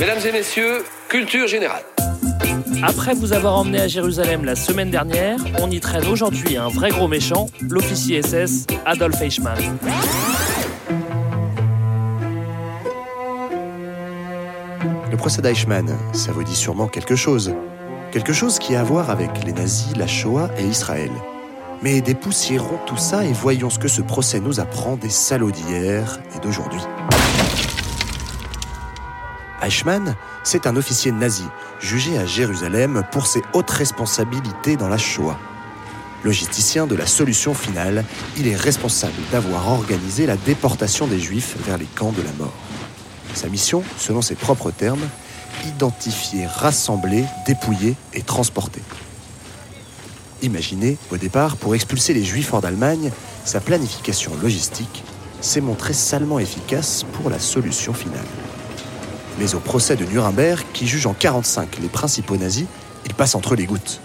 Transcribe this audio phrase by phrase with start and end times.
[0.00, 1.82] Mesdames et messieurs, culture générale.
[2.82, 6.90] Après vous avoir emmené à Jérusalem la semaine dernière, on y traîne aujourd'hui un vrai
[6.90, 9.58] gros méchant, l'officier SS Adolf Eichmann.
[15.10, 17.52] Le procès d'Eichmann, ça vous dit sûrement quelque chose.
[18.12, 21.10] Quelque chose qui a à voir avec les nazis, la Shoah et Israël.
[21.82, 26.18] Mais dépoussiérons tout ça et voyons ce que ce procès nous apprend des salauds d'hier
[26.34, 26.80] et d'aujourd'hui.
[29.62, 31.44] Eichmann, c'est un officier nazi
[31.80, 35.38] jugé à Jérusalem pour ses hautes responsabilités dans la Shoah.
[36.24, 38.04] Logisticien de la solution finale,
[38.36, 42.54] il est responsable d'avoir organisé la déportation des Juifs vers les camps de la mort.
[43.34, 45.06] Sa mission, selon ses propres termes,
[45.64, 48.82] identifier, rassembler, dépouiller et transporter.
[50.42, 53.10] Imaginez, au départ, pour expulser les Juifs hors d'Allemagne,
[53.44, 55.02] sa planification logistique
[55.40, 58.26] s'est montrée salement efficace pour la solution finale.
[59.38, 62.66] Mais au procès de Nuremberg, qui juge en 1945 les principaux nazis,
[63.06, 64.00] il passe entre les gouttes.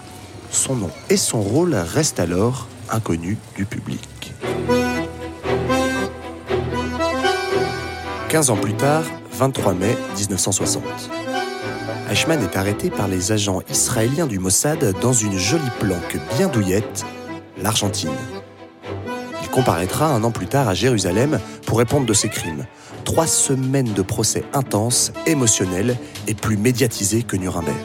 [0.52, 4.33] Son nom et son rôle restent alors inconnus du public.
[8.29, 10.83] 15 ans plus tard, 23 mai 1960.
[12.14, 17.03] Eichmann est arrêté par les agents israéliens du Mossad dans une jolie planque bien douillette,
[17.59, 18.11] l'Argentine.
[19.42, 22.67] Il comparaîtra un an plus tard à Jérusalem pour répondre de ses crimes.
[23.03, 25.97] Trois semaines de procès intenses, émotionnels
[26.28, 27.81] et plus médiatisés que Nuremberg.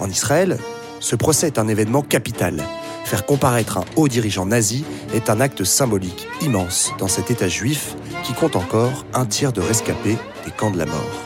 [0.00, 0.58] En Israël,
[0.98, 2.60] ce procès est un événement capital.
[3.04, 4.84] Faire comparaître un haut dirigeant nazi
[5.14, 9.60] est un acte symbolique immense dans cet État juif qui compte encore un tiers de
[9.60, 11.25] rescapés des camps de la mort.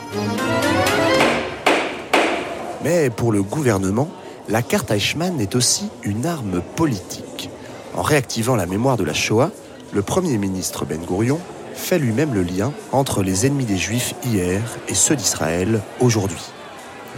[2.83, 4.09] Mais pour le gouvernement,
[4.49, 7.49] la carte Eichmann est aussi une arme politique.
[7.95, 9.51] En réactivant la mémoire de la Shoah,
[9.93, 11.39] le Premier ministre Ben Gurion
[11.75, 16.41] fait lui-même le lien entre les ennemis des Juifs hier et ceux d'Israël aujourd'hui.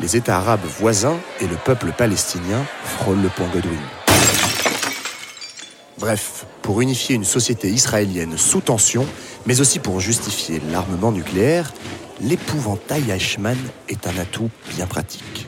[0.01, 3.79] Les États arabes voisins et le peuple palestinien frôlent le point Godwin.
[5.99, 9.05] Bref, pour unifier une société israélienne sous tension,
[9.45, 11.71] mais aussi pour justifier l'armement nucléaire,
[12.21, 13.57] l'épouvantail Eichmann
[13.87, 15.47] est un atout bien pratique.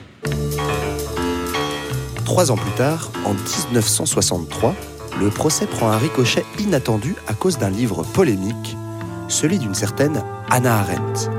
[2.35, 4.75] Trois ans plus tard, en 1963,
[5.21, 8.75] le procès prend un ricochet inattendu à cause d'un livre polémique,
[9.29, 11.31] celui d'une certaine Anna Arendt.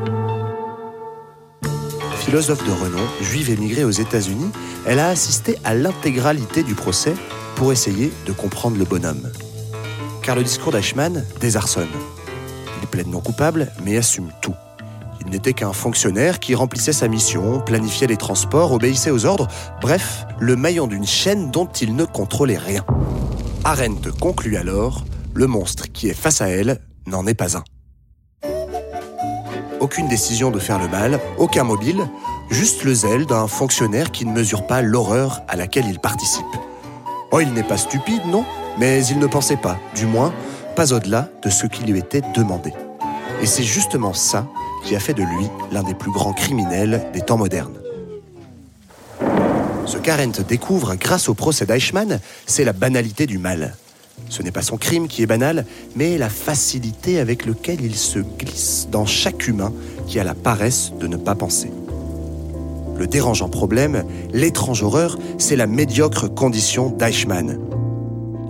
[2.20, 4.50] Philosophe de renom, juive émigrée aux États-Unis,
[4.86, 7.12] elle a assisté à l'intégralité du procès
[7.56, 9.30] pour essayer de comprendre le bonhomme.
[10.22, 11.92] Car le discours d'Eichmann désarçonne.
[12.78, 14.54] Il est pleinement coupable, mais assume tout.
[15.30, 19.48] N'était qu'un fonctionnaire qui remplissait sa mission, planifiait les transports, obéissait aux ordres,
[19.80, 22.84] bref, le maillon d'une chaîne dont il ne contrôlait rien.
[23.64, 25.04] Arendt conclut alors,
[25.34, 27.64] le monstre qui est face à elle n'en est pas un.
[29.80, 32.08] Aucune décision de faire le mal, aucun mobile,
[32.50, 36.44] juste le zèle d'un fonctionnaire qui ne mesure pas l'horreur à laquelle il participe.
[37.32, 38.44] Oh, il n'est pas stupide, non,
[38.78, 40.32] mais il ne pensait pas, du moins,
[40.76, 42.72] pas au-delà de ce qui lui était demandé.
[43.42, 44.46] Et c'est justement ça
[44.86, 47.74] qui a fait de lui l'un des plus grands criminels des temps modernes.
[49.84, 53.76] Ce qu'Arendt découvre grâce au procès d'Eichmann, c'est la banalité du mal.
[54.28, 55.66] Ce n'est pas son crime qui est banal,
[55.96, 59.72] mais la facilité avec laquelle il se glisse dans chaque humain
[60.06, 61.70] qui a la paresse de ne pas penser.
[62.96, 67.58] Le dérangeant problème, l'étrange horreur, c'est la médiocre condition d'Eichmann.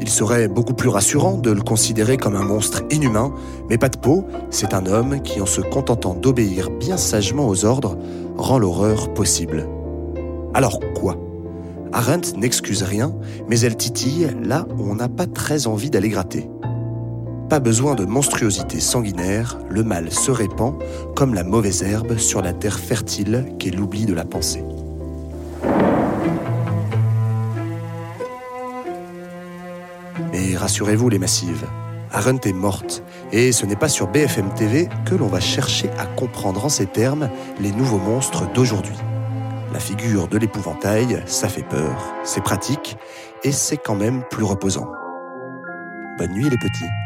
[0.06, 3.34] Il serait beaucoup plus rassurant de le considérer comme un monstre inhumain,
[3.68, 7.64] mais pas de peau, c'est un homme qui, en se contentant d'obéir bien sagement aux
[7.64, 7.98] ordres,
[8.36, 9.68] rend l'horreur possible.
[10.54, 11.16] Alors quoi?
[11.92, 13.16] Arendt n'excuse rien,
[13.48, 16.48] mais elle titille là où on n'a pas très envie d'aller gratter.
[17.48, 20.76] Pas besoin de monstruosité sanguinaire, le mal se répand
[21.16, 24.62] comme la mauvaise herbe sur la terre fertile qu'est l'oubli de la pensée.
[30.66, 31.64] Rassurez-vous les massives,
[32.10, 36.06] Arendt est morte, et ce n'est pas sur BFM TV que l'on va chercher à
[36.06, 37.30] comprendre en ces termes
[37.60, 38.96] les nouveaux monstres d'aujourd'hui.
[39.72, 42.96] La figure de l'épouvantail, ça fait peur, c'est pratique,
[43.44, 44.90] et c'est quand même plus reposant.
[46.18, 47.05] Bonne nuit les petits.